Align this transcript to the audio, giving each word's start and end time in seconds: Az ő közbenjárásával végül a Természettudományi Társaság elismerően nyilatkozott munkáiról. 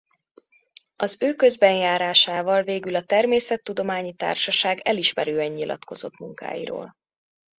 Az 0.95 1.17
ő 1.19 1.35
közbenjárásával 1.35 2.63
végül 2.63 2.95
a 2.95 3.03
Természettudományi 3.03 4.13
Társaság 4.15 4.79
elismerően 4.79 5.51
nyilatkozott 5.51 6.17
munkáiról. 6.17 6.95